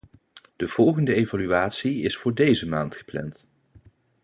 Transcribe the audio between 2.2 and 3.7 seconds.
deze maand gepland.